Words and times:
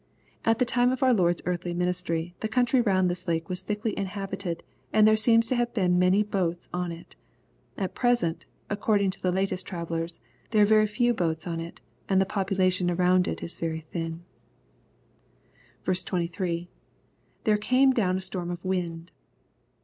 At 0.43 0.57
the 0.57 0.65
time 0.65 0.91
of 0.91 1.03
our 1.03 1.13
Lord's 1.13 1.43
earthly 1.45 1.75
ministry, 1.75 2.33
the 2.39 2.47
country 2.47 2.81
round 2.81 3.07
this 3.07 3.27
lake 3.27 3.49
was 3.49 3.61
thickly 3.61 3.95
inhabited, 3.95 4.63
and 4.91 5.07
there 5.07 5.15
seems 5.15 5.45
to 5.45 5.55
have 5.55 5.75
been 5.75 5.99
many 5.99 6.23
boats 6.23 6.67
on 6.73 6.91
it 6.91 7.15
At 7.77 7.93
present^ 7.93 8.45
according 8.67 9.11
to 9.11 9.21
the 9.21 9.31
latest 9.31 9.67
travellers, 9.67 10.19
there 10.49 10.63
are 10.63 10.65
very 10.65 10.87
few 10.87 11.13
boats 11.13 11.45
on 11.45 11.59
it, 11.59 11.81
and 12.09 12.19
the 12.19 12.25
population 12.25 12.89
around 12.89 13.27
it 13.27 13.43
is 13.43 13.57
very 13.57 13.81
thin. 13.81 14.23
23.— 15.83 16.67
[There 17.43 17.57
canie 17.59 17.93
down 17.93 18.17
a 18.17 18.21
storm 18.21 18.49
of 18.49 18.59
wmd.' 18.63 19.09